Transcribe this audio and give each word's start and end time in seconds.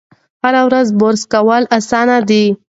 هره 0.43 0.61
ورځ 0.67 0.87
برس 0.99 1.21
کول 1.33 1.63
اسانه 1.77 2.17
دي. 2.29 2.45